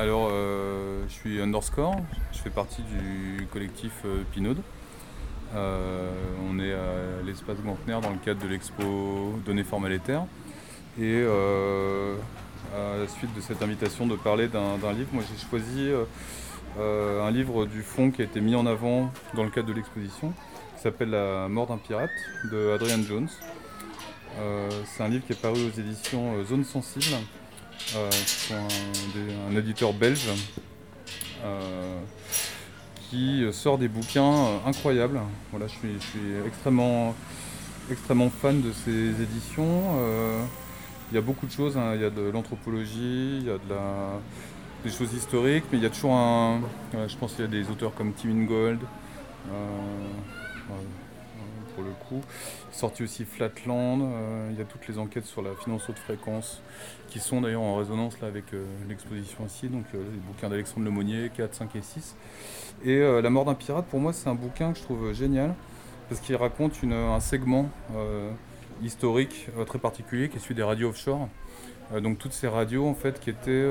Alors, 0.00 0.28
euh, 0.30 1.02
je 1.08 1.12
suis 1.12 1.40
Underscore, 1.40 1.96
je 2.30 2.38
fais 2.38 2.50
partie 2.50 2.82
du 2.82 3.48
collectif 3.48 3.90
euh, 4.04 4.22
Pinode. 4.32 4.60
Euh, 5.56 6.08
on 6.48 6.60
est 6.60 6.72
à 6.72 7.20
l'espace 7.26 7.56
Gantner 7.64 7.98
dans 8.00 8.10
le 8.10 8.18
cadre 8.24 8.40
de 8.40 8.46
l'expo 8.46 9.34
Données 9.44 9.64
formelles 9.64 9.94
et 9.94 9.98
terres. 9.98 10.24
Et 11.00 11.24
à 11.24 12.96
la 12.96 13.08
suite 13.08 13.34
de 13.34 13.40
cette 13.40 13.60
invitation 13.60 14.06
de 14.06 14.14
parler 14.14 14.46
d'un 14.46 14.92
livre, 14.92 15.08
moi 15.12 15.24
j'ai 15.28 15.48
choisi 15.48 15.90
un 16.78 17.30
livre 17.30 17.66
du 17.66 17.82
fond 17.82 18.10
qui 18.10 18.22
a 18.22 18.24
été 18.24 18.40
mis 18.40 18.54
en 18.54 18.66
avant 18.66 19.12
dans 19.34 19.44
le 19.44 19.50
cadre 19.50 19.68
de 19.68 19.72
l'exposition, 19.72 20.32
qui 20.76 20.82
s'appelle 20.82 21.10
La 21.10 21.48
mort 21.48 21.66
d'un 21.66 21.76
pirate 21.78 22.10
de 22.50 22.72
Adrian 22.72 23.02
Jones. 23.02 23.28
C'est 24.86 25.02
un 25.02 25.08
livre 25.08 25.24
qui 25.24 25.32
est 25.32 25.40
paru 25.40 25.58
aux 25.66 25.80
éditions 25.80 26.44
Zone 26.44 26.64
Sensible 26.64 27.16
euh, 27.96 28.10
un, 29.50 29.56
éditeur 29.56 29.92
belge 29.92 30.28
euh, 31.44 32.00
qui 33.08 33.44
sort 33.52 33.78
des 33.78 33.88
bouquins 33.88 34.34
euh, 34.34 34.58
incroyables. 34.66 35.20
Voilà, 35.50 35.66
je 35.66 35.72
suis, 35.72 35.96
extrêmement, 36.46 37.14
extrêmement 37.90 38.30
fan 38.30 38.60
de 38.60 38.72
ces 38.72 39.22
éditions. 39.22 39.82
il 41.10 41.14
y 41.14 41.18
a 41.18 41.22
beaucoup 41.22 41.46
de 41.46 41.52
choses, 41.52 41.76
hein. 41.76 41.92
il 41.94 42.02
y 42.02 42.04
a 42.04 42.10
de 42.10 42.22
l'anthropologie, 42.22 43.38
il 43.40 43.46
y 43.46 43.50
a 43.50 43.54
de 43.54 43.68
la, 43.70 44.20
des 44.84 44.90
choses 44.90 45.12
historiques, 45.14 45.64
mais 45.72 45.78
il 45.78 45.84
y 45.84 45.86
a 45.86 45.90
toujours 45.90 46.14
un. 46.14 46.60
je 46.92 47.16
pense 47.16 47.32
qu'il 47.32 47.44
y 47.44 47.48
a 47.48 47.50
des 47.50 47.68
auteurs 47.70 47.94
comme 47.94 48.12
Tim 48.12 48.30
Ingold 48.30 48.80
le 51.82 51.90
coup. 52.08 52.20
Sorti 52.72 53.02
aussi 53.02 53.24
Flatland, 53.24 54.00
euh, 54.02 54.48
il 54.50 54.58
y 54.58 54.62
a 54.62 54.64
toutes 54.64 54.86
les 54.88 54.98
enquêtes 54.98 55.26
sur 55.26 55.42
la 55.42 55.54
finance 55.54 55.88
haute 55.88 55.98
fréquence 55.98 56.60
qui 57.08 57.20
sont 57.20 57.40
d'ailleurs 57.40 57.62
en 57.62 57.76
résonance 57.76 58.20
là, 58.20 58.28
avec 58.28 58.52
euh, 58.52 58.64
l'exposition 58.88 59.46
ici, 59.46 59.68
donc 59.68 59.84
euh, 59.94 59.98
les 60.12 60.18
bouquins 60.18 60.48
d'Alexandre 60.48 60.84
Lemonnier, 60.84 61.30
4, 61.34 61.54
5 61.54 61.76
et 61.76 61.82
6. 61.82 62.16
Et 62.84 63.00
La 63.00 63.28
mort 63.28 63.44
d'un 63.44 63.54
pirate, 63.54 63.86
pour 63.86 63.98
moi, 63.98 64.12
c'est 64.12 64.28
un 64.28 64.36
bouquin 64.36 64.72
que 64.72 64.78
je 64.78 64.84
trouve 64.84 65.12
génial 65.12 65.52
parce 66.08 66.20
qu'il 66.20 66.36
raconte 66.36 66.74
un 66.84 67.18
segment 67.18 67.68
historique 68.80 69.48
très 69.66 69.80
particulier 69.80 70.28
qui 70.28 70.36
est 70.36 70.40
celui 70.40 70.54
des 70.54 70.62
radios 70.62 70.90
offshore. 70.90 71.28
donc 72.00 72.18
toutes 72.18 72.32
ces 72.32 72.46
radios 72.46 72.86
en 72.86 72.94
fait 72.94 73.18
qui 73.18 73.30
étaient 73.30 73.68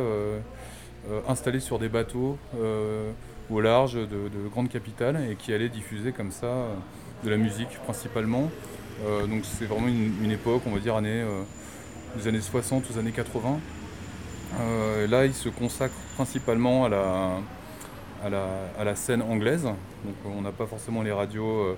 installées 1.29 1.61
sur 1.61 1.79
des 1.79 1.87
bateaux 1.87 2.37
au 3.49 3.61
large 3.61 3.93
de, 3.93 4.05
de, 4.05 4.47
grandes 4.51 4.69
capitales 4.69 5.19
et 5.31 5.35
qui 5.35 5.53
allaient 5.53 5.69
diffuser 5.69 6.11
comme 6.11 6.31
ça 6.31 6.67
de 7.23 7.29
la 7.29 7.37
musique 7.37 7.69
principalement. 7.83 8.49
Euh, 9.05 9.27
donc 9.27 9.41
c'est 9.43 9.65
vraiment 9.65 9.87
une, 9.87 10.31
époque, 10.31 10.63
on 10.65 10.71
va 10.71 10.79
dire, 10.79 10.99
euh, 11.03 11.43
des 12.15 12.27
années 12.27 12.41
60 12.41 12.85
aux 12.91 12.97
années 12.97 13.11
80. 13.11 13.59
Euh, 14.59 15.07
là, 15.07 15.25
il 15.25 15.33
se 15.33 15.49
consacre 15.49 15.95
principalement 16.15 16.85
à 16.85 16.89
la, 16.89 17.37
à 18.23 18.83
la, 18.83 18.95
scène 18.95 19.21
anglaise. 19.21 19.63
Donc 19.63 20.15
on 20.25 20.41
n'a 20.41 20.51
pas 20.51 20.65
forcément 20.65 21.01
les 21.03 21.11
radios 21.11 21.77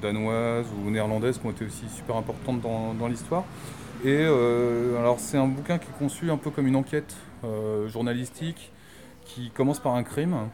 danoises 0.00 0.66
ou 0.84 0.90
néerlandaises 0.90 1.38
qui 1.38 1.46
ont 1.46 1.52
été 1.52 1.64
aussi 1.64 1.88
super 1.88 2.16
importantes 2.16 2.60
dans, 2.60 3.08
l'histoire. 3.08 3.44
Et 4.04 4.24
alors 4.24 5.18
c'est 5.18 5.38
un 5.38 5.46
bouquin 5.46 5.78
qui 5.78 5.86
est 5.86 5.98
conçu 5.98 6.30
un 6.30 6.36
peu 6.36 6.50
comme 6.50 6.66
une 6.66 6.76
enquête 6.76 7.14
journalistique 7.86 8.71
qui 9.24 9.50
commence 9.50 9.80
par 9.80 9.94
un 9.94 10.02
crime 10.02 10.48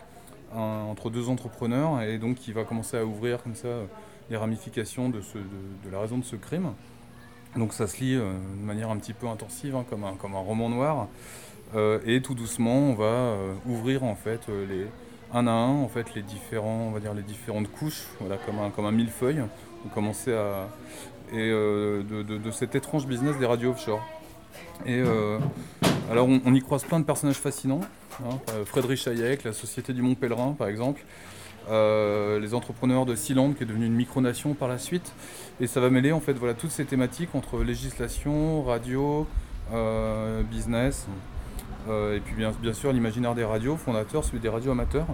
entre 0.54 1.10
deux 1.10 1.28
entrepreneurs 1.28 2.00
et 2.02 2.18
donc 2.18 2.36
qui 2.36 2.52
va 2.52 2.64
commencer 2.64 2.96
à 2.96 3.04
ouvrir 3.04 3.42
comme 3.42 3.54
ça 3.54 3.68
les 4.30 4.36
ramifications 4.36 5.08
de, 5.08 5.20
la 5.90 6.00
raison 6.00 6.18
de 6.18 6.24
ce 6.24 6.36
crime. 6.36 6.72
Donc 7.56 7.72
ça 7.72 7.86
se 7.86 8.00
lit 8.00 8.14
euh, 8.14 8.32
de 8.60 8.64
manière 8.64 8.90
un 8.90 8.98
petit 8.98 9.14
peu 9.14 9.26
intensive, 9.26 9.74
hein, 9.74 9.84
comme, 9.88 10.04
un, 10.04 10.38
roman 10.38 10.68
noir. 10.68 11.08
Euh, 11.74 11.98
et 12.06 12.20
tout 12.20 12.34
doucement, 12.34 12.76
on 12.76 12.94
va 12.94 13.04
euh, 13.04 13.54
ouvrir 13.66 14.04
en 14.04 14.14
fait 14.14 14.48
les, 14.48 14.86
un 15.32 15.46
à 15.46 15.50
un 15.50 15.82
en 15.82 15.88
fait 15.88 16.14
les 16.14 16.22
on 16.58 16.90
va 16.90 17.00
dire 17.00 17.14
les 17.14 17.22
différentes 17.22 17.70
couches, 17.70 18.06
voilà, 18.20 18.36
comme 18.36 18.58
un, 18.58 18.70
comme 18.70 18.86
un 18.86 18.92
millefeuille. 18.92 19.42
On 19.86 19.88
commençait 19.88 20.36
à 20.36 20.68
et 21.30 21.50
de, 21.50 22.22
de, 22.22 22.50
cet 22.50 22.74
étrange 22.74 23.06
business 23.06 23.36
des 23.36 23.44
radios 23.44 23.72
offshore. 23.72 24.00
Et 24.86 25.02
alors 26.10 26.26
on, 26.28 26.54
y 26.54 26.60
croise 26.60 26.84
plein 26.84 27.00
de 27.00 27.04
personnages 27.04 27.36
fascinants. 27.36 27.80
Hein, 28.24 28.38
euh, 28.50 28.64
Frédéric 28.64 29.06
Hayek, 29.06 29.44
la 29.44 29.52
Société 29.52 29.92
du 29.92 30.02
Mont 30.02 30.14
Pèlerin 30.14 30.54
par 30.58 30.68
exemple. 30.68 31.04
Euh, 31.70 32.40
les 32.40 32.54
entrepreneurs 32.54 33.04
de 33.04 33.14
Sealand 33.14 33.52
qui 33.52 33.64
est 33.64 33.66
devenu 33.66 33.84
une 33.84 33.94
micronation 33.94 34.54
par 34.54 34.68
la 34.68 34.78
suite. 34.78 35.12
Et 35.60 35.66
ça 35.66 35.80
va 35.80 35.90
mêler 35.90 36.12
en 36.12 36.20
fait 36.20 36.32
voilà, 36.32 36.54
toutes 36.54 36.70
ces 36.70 36.86
thématiques 36.86 37.34
entre 37.34 37.62
législation, 37.62 38.62
radio, 38.62 39.26
euh, 39.72 40.42
business, 40.42 41.06
et 41.88 42.20
puis 42.20 42.34
bien, 42.34 42.74
sûr 42.74 42.92
l'imaginaire 42.92 43.34
des 43.34 43.44
radios, 43.44 43.76
fondateur, 43.76 44.22
celui 44.22 44.40
des 44.40 44.50
radios 44.50 44.72
amateurs. 44.72 45.06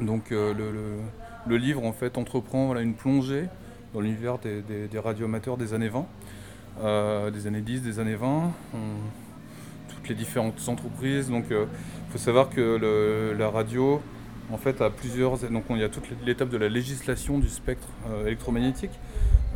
Donc 0.00 0.30
le, 0.30 1.56
livre 1.56 1.84
en 1.84 1.92
fait 1.92 2.16
entreprend 2.16 2.74
une 2.76 2.94
plongée 2.94 3.44
dans 3.92 4.00
l'univers 4.00 4.38
des, 4.38 4.62
des, 4.62 4.98
radios 4.98 5.26
amateurs 5.26 5.58
des 5.58 5.74
années 5.74 5.90
20, 5.90 7.30
des 7.30 7.46
années 7.46 7.60
10, 7.60 7.82
des 7.82 7.98
années 7.98 8.14
20 8.14 8.52
les 10.08 10.14
différentes 10.14 10.68
entreprises. 10.68 11.30
Donc 11.30 11.44
il 11.50 11.56
euh, 11.56 11.66
faut 12.10 12.18
savoir 12.18 12.50
que 12.50 13.34
la 13.36 13.50
radio, 13.50 14.00
en 14.50 14.58
fait, 14.58 14.80
a 14.80 14.90
plusieurs. 14.90 15.38
Donc 15.38 15.64
il 15.70 15.78
y 15.78 15.84
a 15.84 15.88
toute 15.88 16.04
l'étape 16.24 16.48
de 16.48 16.56
la 16.56 16.68
législation 16.68 17.38
du 17.38 17.48
spectre 17.48 17.88
euh, 18.08 18.26
électromagnétique. 18.26 18.98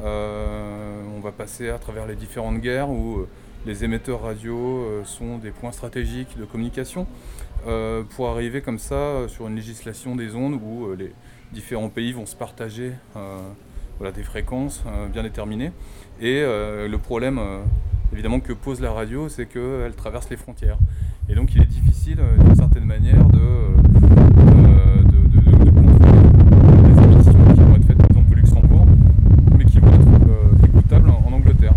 Euh, 0.03 1.03
on 1.17 1.21
va 1.21 1.33
passer 1.33 1.71
à 1.71 1.79
travers 1.79 2.07
les 2.07 2.17
différentes 2.17 2.61
guerres 2.61 2.91
où 2.91 3.27
les 3.65 3.83
émetteurs 3.83 4.23
radio 4.23 5.03
sont 5.05 5.39
des 5.39 5.51
points 5.51 5.73
stratégiques 5.73 6.39
de 6.39 6.45
communication 6.45 7.07
pour 8.11 8.29
arriver 8.29 8.61
comme 8.61 8.79
ça 8.79 9.27
sur 9.27 9.49
une 9.49 9.57
législation 9.57 10.15
des 10.15 10.37
ondes 10.37 10.61
où 10.63 10.95
les 10.95 11.13
différents 11.53 11.89
pays 11.89 12.13
vont 12.13 12.27
se 12.27 12.37
partager 12.37 12.93
voilà, 13.99 14.13
des 14.13 14.23
fréquences 14.23 14.85
bien 15.13 15.25
déterminées. 15.25 15.73
Et 16.21 16.43
le 16.43 16.97
problème 16.99 17.41
évidemment 18.13 18.41
que 18.41 18.53
pose 18.53 18.81
la 18.81 18.93
radio, 18.93 19.29
c'est 19.29 19.47
qu'elle 19.47 19.95
traverse 19.97 20.29
les 20.31 20.37
frontières. 20.37 20.79
Et 21.29 21.35
donc 21.35 21.55
il 21.55 21.63
est 21.63 21.67
difficile, 21.67 22.19
euh, 22.21 22.43
d'une 22.43 22.55
certaine 22.55 22.85
manière, 22.85 23.25
de, 23.27 23.39
euh, 23.39 25.03
de, 25.03 25.41
de, 25.41 25.71
contrôler 25.71 26.13
les 26.85 27.03
émissions 27.03 27.55
qui 27.55 27.61
vont 27.61 27.77
être 27.77 27.87
faites 27.87 27.99
par 27.99 28.11
exemple 28.11 28.33
au 28.33 28.35
Luxembourg, 28.37 28.87
mais 29.59 29.65
qui 29.65 29.81
vont 29.81 29.89
être 29.89 30.07
euh, 30.29 30.67
écoutables 30.67 31.11
en, 31.11 31.33
Angleterre. 31.33 31.75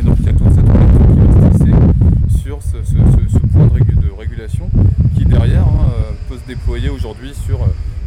Et 0.00 0.02
donc 0.02 0.16
il 0.20 0.26
y 0.26 0.28
a 0.28 0.32
toute 0.32 0.52
cette 0.52 0.66
réflexion 0.66 1.06
qui 1.12 1.20
va 1.20 1.52
se 1.52 1.58
tisser 1.58 2.42
sur 2.42 2.62
ce, 2.62 2.82
ce, 2.82 3.38
point 3.38 3.66
de, 3.66 4.10
régulation 4.18 4.70
qui 5.14 5.26
derrière 5.26 5.66
hein, 5.66 6.14
peut 6.28 6.38
se 6.38 6.46
déployer 6.46 6.88
aujourd'hui 6.88 7.34
sur 7.34 7.58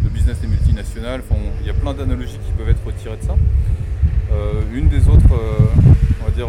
le 0.04 0.10
business 0.10 0.40
des 0.42 0.48
multinationales. 0.48 1.22
Il 1.62 1.68
y 1.68 1.70
a 1.70 1.74
plein 1.74 1.94
d'analogies 1.94 2.40
qui 2.46 2.52
peuvent 2.58 2.70
être 2.70 2.84
retirées 2.86 3.18
de 3.18 3.24
ça. 3.24 3.36
une 4.74 4.90
des 4.90 5.08
autres, 5.08 5.30
on 6.22 6.26
va 6.26 6.32
dire, 6.32 6.48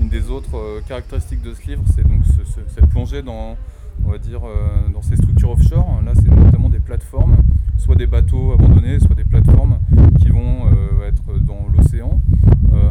une 0.00 0.08
des 0.08 0.30
autres 0.30 0.56
euh, 0.56 0.80
caractéristiques 0.86 1.42
de 1.42 1.52
ce 1.54 1.66
livre, 1.66 1.82
c'est 1.94 2.06
donc 2.06 2.22
cette 2.68 2.86
plongée 2.86 3.22
dans, 3.22 3.56
on 4.04 4.10
va 4.10 4.18
dire, 4.18 4.42
euh, 4.44 4.88
dans 4.92 5.02
ces 5.02 5.16
structures 5.16 5.50
offshore. 5.50 6.02
Là, 6.04 6.12
c'est 6.14 6.28
notamment 6.28 6.68
des 6.68 6.78
plateformes, 6.78 7.36
soit 7.78 7.96
des 7.96 8.06
bateaux 8.06 8.52
abandonnés, 8.52 9.00
soit 9.00 9.14
des 9.14 9.24
plateformes 9.24 9.80
qui 10.20 10.28
vont 10.28 10.66
euh, 10.66 11.08
être 11.08 11.38
dans 11.40 11.66
l'océan, 11.76 12.20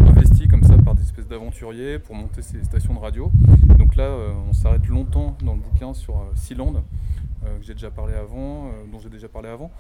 investis 0.02 0.48
comme 0.48 0.64
ça 0.64 0.76
par 0.78 0.96
des 0.96 1.04
espèces 1.04 1.28
d'aventuriers 1.28 1.98
pour 2.00 2.16
monter 2.16 2.42
ces 2.42 2.62
stations 2.64 2.94
de 2.94 3.00
radio. 3.00 3.32
Donc 3.78 3.96
là, 3.96 4.12
on 4.50 4.54
s'arrête 4.54 4.86
longtemps 4.88 5.38
dans 5.44 5.54
le 5.54 5.62
bouquin 5.62 5.94
sur 5.94 6.26
Sealand, 6.36 6.74
que 6.74 7.62
j'ai 7.62 7.74
déjà 7.74 7.90
parlé 7.90 8.14
avant, 8.14 8.70
dont 8.92 9.00
j'ai 9.00 9.10
déjà 9.10 9.30
parlé 9.30 9.48
avant, 9.48 9.72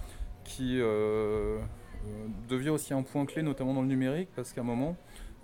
qui 0.45 0.79
devient 2.49 2.69
aussi 2.69 2.94
un 2.94 3.01
point 3.01 3.25
clé, 3.25 3.41
notamment 3.41 3.73
dans 3.73 3.81
le 3.81 3.88
numérique, 3.88 4.29
parce 4.33 4.53
qu'à 4.53 4.61
un 4.61 4.65
moment, 4.65 4.95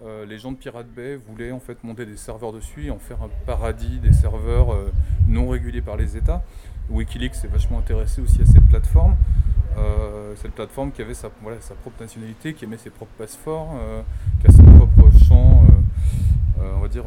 euh, 0.01 0.25
les 0.25 0.37
gens 0.37 0.51
de 0.51 0.57
Pirate 0.57 0.87
Bay 0.87 1.15
voulaient 1.15 1.51
en 1.51 1.59
fait 1.59 1.81
monter 1.83 2.05
des 2.05 2.17
serveurs 2.17 2.51
dessus 2.51 2.89
en 2.89 2.97
faire 2.97 3.21
un 3.21 3.29
paradis 3.45 3.99
des 3.99 4.11
serveurs 4.11 4.73
euh, 4.73 4.91
non 5.27 5.47
régulés 5.47 5.81
par 5.81 5.97
les 5.97 6.18
États. 6.18 6.44
Wikileaks 6.89 7.35
s'est 7.35 7.47
vachement 7.47 7.79
intéressé 7.79 8.21
aussi 8.21 8.41
à 8.41 8.45
cette 8.45 8.68
plateforme. 8.68 9.15
Euh, 9.77 10.33
cette 10.35 10.51
plateforme 10.51 10.91
qui 10.91 11.01
avait 11.01 11.13
sa, 11.13 11.29
sa, 11.62 11.75
propre 11.75 12.01
nationalité, 12.01 12.53
qui 12.53 12.65
émet 12.65 12.77
ses 12.77 12.89
propres 12.89 13.13
passeports, 13.18 13.69
qui 14.41 14.47
a 14.47 14.51
son 14.51 14.63
propre 14.63 15.09
champ, 15.27 15.63
on 16.59 16.79
va 16.79 16.88
dire, 16.88 17.06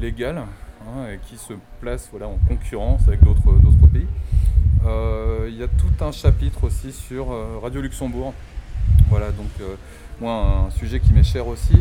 légal, 0.00 0.38
hein, 0.38 1.10
et 1.12 1.18
qui 1.18 1.36
se 1.36 1.52
place 1.80 2.08
voilà, 2.10 2.28
en 2.28 2.38
concurrence 2.48 3.06
avec 3.06 3.22
d'autres 3.22 3.42
pays. 3.92 4.06
Il 5.48 5.54
y 5.54 5.62
a 5.62 5.68
tout 5.68 6.04
un 6.04 6.10
chapitre 6.10 6.64
aussi 6.64 6.92
sur 6.92 7.28
Radio 7.62 7.82
Luxembourg. 7.82 8.32
Voilà, 9.10 9.30
donc 9.30 9.50
moi, 10.20 10.66
un 10.66 10.70
sujet 10.70 10.98
qui 10.98 11.12
m'est 11.12 11.22
cher 11.22 11.46
aussi. 11.46 11.78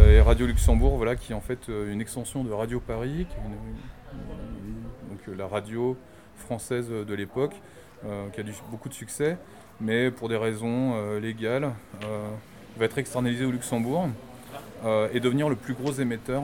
Euh, 0.00 0.18
et 0.18 0.20
Radio 0.20 0.46
Luxembourg, 0.46 0.96
voilà, 0.96 1.16
qui 1.16 1.32
est 1.32 1.34
en 1.34 1.40
fait 1.40 1.68
euh, 1.68 1.92
une 1.92 2.00
extension 2.00 2.42
de 2.44 2.52
Radio 2.52 2.80
Paris, 2.80 3.26
donc 5.08 5.20
euh, 5.28 5.34
la 5.36 5.46
radio 5.46 5.96
française 6.36 6.88
de 6.88 7.14
l'époque, 7.14 7.54
qui 8.32 8.40
a 8.40 8.44
eu 8.44 8.54
beaucoup 8.70 8.88
de 8.88 8.94
succès, 8.94 9.36
mais 9.78 10.10
pour 10.10 10.30
des 10.30 10.36
raisons 10.36 11.18
légales, 11.18 11.70
va 12.78 12.84
être 12.86 12.96
externalisée 12.96 13.44
au 13.44 13.50
Luxembourg. 13.50 14.08
et 15.12 15.20
devenir 15.20 15.50
le 15.50 15.54
plus 15.54 15.74
gros 15.74 15.92
émetteur 15.92 16.42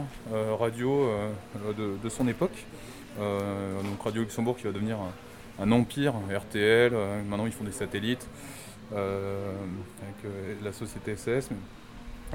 radio 0.60 1.10
de, 1.78 2.08
son 2.10 2.28
époque. 2.28 2.66
donc 3.18 4.02
Radio 4.04 4.20
Luxembourg 4.20 4.58
qui 4.58 4.64
va 4.64 4.72
devenir 4.72 4.98
un, 5.58 5.72
empire, 5.72 6.12
RTL, 6.30 6.92
maintenant 7.26 7.46
ils 7.46 7.52
font 7.52 7.64
des 7.64 7.72
satellites 7.72 8.28
avec 8.92 10.32
la 10.62 10.72
société 10.74 11.16
SS. 11.16 11.48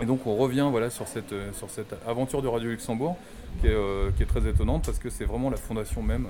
Et 0.02 0.06
donc 0.06 0.28
on 0.28 0.36
revient 0.36 0.68
voilà, 0.72 0.90
sur, 0.90 1.08
cette, 1.08 1.34
sur 1.54 1.70
cette 1.70 1.96
aventure 2.08 2.42
de 2.42 2.48
Radio 2.48 2.70
Luxembourg 2.70 3.18
qui 3.60 3.68
est, 3.68 4.16
qui 4.16 4.24
est 4.24 4.26
très 4.26 4.48
étonnante 4.48 4.86
parce 4.86 5.00
que 5.00 5.10
c'est 5.10 5.26
vraiment 5.26 5.50
la 5.50 5.58
fondation 5.58 6.02
même 6.02 6.28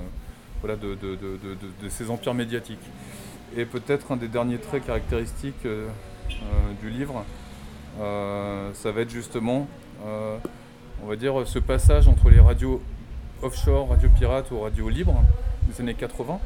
voilà, 0.61 0.75
de, 0.77 1.89
ces 1.89 2.09
empires 2.09 2.33
médiatiques. 2.33 2.79
Et 3.57 3.65
peut-être 3.65 4.11
un 4.11 4.15
des 4.17 4.27
derniers 4.27 4.59
traits 4.59 4.85
caractéristiques 4.85 5.65
euh, 5.65 5.87
euh, 6.29 6.35
du 6.81 6.89
livre, 6.89 7.25
euh, 7.99 8.71
ça 8.73 8.91
va 8.91 9.01
être 9.01 9.09
justement, 9.09 9.67
on 11.03 11.07
va 11.07 11.15
dire, 11.15 11.45
ce 11.45 11.59
passage 11.59 12.07
entre 12.07 12.29
les 12.29 12.39
radios 12.39 12.81
offshore, 13.41 13.89
radio 13.89 14.09
pirates 14.09 14.51
ou 14.51 14.61
radio 14.61 14.87
libres 14.87 15.21
des 15.67 15.81
années 15.81 15.93
80. 15.93 16.39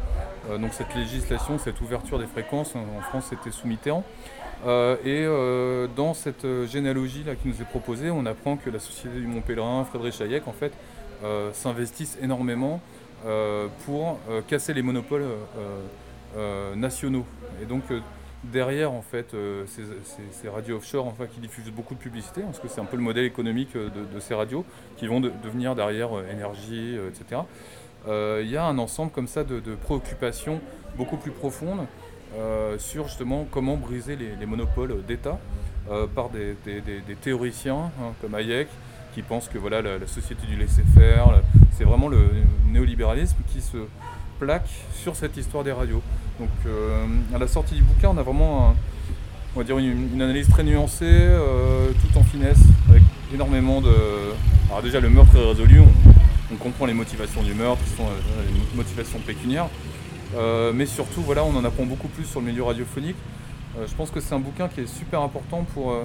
donc 0.59 0.73
cette 0.73 0.93
législation, 0.95 1.57
cette 1.57 1.81
ouverture 1.81 2.19
des 2.19 2.27
fréquences, 2.27 2.75
en 2.75 3.01
France 3.01 3.27
c'était 3.29 3.51
sous 3.51 3.67
Mitterrand. 3.67 4.03
et 5.05 5.25
dans 5.95 6.13
cette 6.13 6.45
généalogie 6.67 7.23
là 7.23 7.35
qui 7.35 7.47
nous 7.47 7.61
est 7.61 7.69
proposée, 7.69 8.11
on 8.11 8.25
apprend 8.25 8.57
que 8.57 8.69
la 8.69 8.79
Société 8.79 9.19
du 9.19 9.27
Mont 9.27 9.41
Pèlerin, 9.41 9.85
Frédéric 9.85 10.21
Hayek, 10.21 10.47
en 10.47 10.53
fait, 10.53 10.73
s'investissent 11.53 12.17
énormément 12.21 12.81
euh, 13.25 13.69
pour 13.85 14.19
euh, 14.29 14.41
casser 14.47 14.71
les 14.73 14.83
monopoles 14.83 15.25
euh, 16.37 16.75
nationaux. 16.75 17.25
Et 17.61 17.65
donc 17.65 17.83
derrière 18.43 18.91
en 18.91 19.01
fait 19.01 19.35
ces, 19.65 20.47
radios 20.49 20.75
offshore 20.75 21.07
enfin, 21.07 21.25
qui 21.25 21.39
diffusent 21.39 21.71
beaucoup 21.71 21.95
de 21.95 21.99
publicité, 21.99 22.41
parce 22.41 22.59
que 22.59 22.67
c'est 22.67 22.81
un 22.81 22.85
peu 22.85 22.97
le 22.97 23.01
modèle 23.01 23.25
économique 23.25 23.75
de, 23.75 24.19
ces 24.19 24.35
radios 24.35 24.65
qui 24.97 25.07
vont 25.07 25.19
devenir 25.19 25.73
derrière 25.73 26.09
énergie, 26.31 26.95
etc. 27.09 27.41
Il 28.07 28.49
y 28.49 28.57
a 28.57 28.65
un 28.65 28.77
ensemble 28.77 29.11
comme 29.11 29.27
ça 29.27 29.43
de, 29.43 29.61
préoccupations 29.83 30.59
beaucoup 30.97 31.17
plus 31.17 31.31
profondes 31.31 31.85
sur 32.77 33.07
justement 33.07 33.47
comment 33.49 33.77
briser 33.77 34.15
les, 34.15 34.45
monopoles 34.45 35.03
d'État 35.07 35.39
par 36.13 36.29
des, 36.29 36.55
théoriciens 37.21 37.91
hein, 38.01 38.13
comme 38.21 38.35
Hayek 38.35 38.67
qui 39.15 39.21
pensent 39.21 39.47
que 39.47 39.57
voilà, 39.57 39.81
la, 39.81 40.07
société 40.07 40.45
du 40.45 40.57
laisser-faire, 40.57 41.41
c'est 41.71 41.85
vraiment 41.85 42.09
le 42.09 42.19
néolibéralisme 42.69 43.37
qui 43.47 43.61
se 43.61 43.77
plaque 44.39 44.67
sur 44.93 45.15
cette 45.15 45.37
histoire 45.37 45.63
des 45.63 45.71
radios. 45.71 46.01
Donc 46.39 46.49
euh, 46.65 47.05
à 47.33 47.37
la 47.37 47.47
sortie 47.47 47.75
du 47.75 47.81
bouquin, 47.81 48.09
on 48.09 48.17
a 48.17 48.23
vraiment 48.23 48.75
on 49.55 49.59
va 49.59 49.63
dire 49.63 49.77
une, 49.77 50.21
analyse 50.21 50.49
très 50.49 50.63
nuancée, 50.63 51.05
euh, 51.05 51.91
tout 51.91 52.19
en 52.19 52.23
finesse, 52.23 52.59
avec 52.89 53.03
énormément 53.33 53.79
de... 53.79 53.93
Alors 54.69 54.83
déjà 54.83 54.99
le 54.99 55.09
meurtre 55.09 55.33
est 55.37 55.47
résolu, 55.47 55.81
comprend 56.65 56.85
les 56.85 56.93
motivations 56.93 57.43
du 57.43 57.53
meurtre, 57.53 57.83
qui 57.83 57.91
sont 57.91 58.03
euh, 58.03 58.43
les 58.47 58.77
motivations 58.77 59.19
pécuniaires, 59.19 59.69
mais 60.73 60.85
surtout 60.85 61.21
voilà, 61.21 61.45
on 61.45 61.55
en 61.55 61.63
apprend 61.63 61.85
beaucoup 61.85 62.09
plus 62.09 62.25
sur 62.25 62.41
le 62.41 62.47
milieu 62.47 62.63
radiophonique. 62.63 63.15
je 63.87 63.93
pense 63.95 64.11
que 64.11 64.19
c'est 64.19 64.35
un 64.35 64.39
bouquin 64.39 64.67
qui 64.67 64.81
est 64.81 64.87
super 64.87 65.21
important 65.21 65.65
pour 65.73 65.95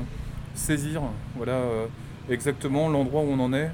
saisir 0.54 1.02
voilà, 1.34 1.58
exactement 2.28 2.88
l'endroit 2.88 3.22
où 3.22 3.32
on 3.32 3.40
en 3.40 3.52
est 3.52 3.70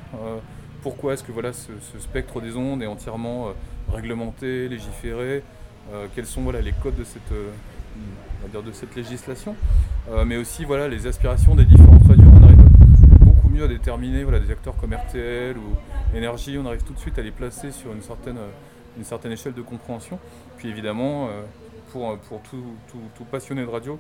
pourquoi 0.87 1.15
est-ce 1.15 1.25
que 1.25 1.33
voilà, 1.33 1.53
ce, 1.53 1.73
spectre 1.99 2.41
des 2.41 2.55
ondes 2.55 2.81
est 2.81 2.87
entièrement 2.87 3.49
euh, 3.49 3.51
réglementé, 3.93 4.69
légiféré, 4.69 5.43
euh, 5.93 6.07
quels 6.15 6.27
sont 6.27 6.43
voilà, 6.43 6.61
les 6.61 6.71
codes 6.71 6.95
de 6.95 7.03
cette, 7.03 7.33
euh, 7.33 8.63
de 8.63 8.73
cette 8.73 8.95
législation, 8.95 9.57
mais 10.25 10.37
aussi 10.37 10.65
voilà, 10.65 10.87
les 10.87 11.09
aspirations 11.09 11.57
des 11.57 11.65
différentes 11.65 12.07
radios. 12.07 12.36
À 13.63 13.69
déterminer 13.69 14.23
voilà, 14.23 14.39
des 14.39 14.51
acteurs 14.51 14.77
comme 14.77 14.93
RTL 14.93 15.57
ou 15.57 15.77
Énergie, 16.15 16.59
on 16.59 16.67
arrive 16.67 16.83
tout 16.83 16.93
de 16.93 16.99
suite 16.99 17.19
à 17.19 17.23
les 17.23 17.31
placer 17.31 17.73
sur 17.73 17.93
une 17.93 18.03
certaine, 18.03 18.39
une 18.99 19.05
certaine 19.05 19.33
échelle 19.33 19.55
de 19.55 19.63
compréhension. 19.63 20.19
Puis 20.59 20.69
évidemment, 20.69 21.31
pour, 21.91 22.19
pour 22.19 22.43
tout, 22.43 22.63
tout, 22.89 23.25
passionné 23.25 23.63
de 23.63 23.67
radio, 23.69 23.99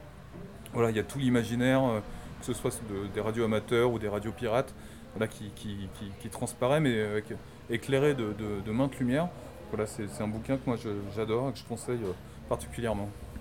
voilà, 0.74 0.90
il 0.90 0.96
y 0.96 1.00
a 1.00 1.02
tout 1.02 1.18
l'imaginaire, 1.18 1.80
que 2.40 2.46
ce 2.46 2.52
soit 2.52 2.70
des 3.14 3.20
radios 3.20 3.44
amateurs 3.44 3.90
ou 3.90 3.98
des 3.98 4.08
radios 4.08 4.32
pirates, 4.32 4.74
qui, 5.30 6.28
transparaît, 6.30 6.80
mais 6.80 7.22
éclairé 7.70 8.14
de, 8.14 8.34
de, 8.34 8.60
de 8.64 8.72
maintes 8.72 8.98
lumières. 8.98 9.28
Voilà, 9.70 9.86
c'est 9.86 10.22
un 10.22 10.28
bouquin 10.28 10.56
que 10.56 10.62
moi 10.66 10.76
j'adore 11.14 11.48
et 11.48 11.52
que 11.52 11.58
je 11.58 11.64
conseille 11.64 11.98
euh, 12.04 12.12
particulièrement. 12.48 13.08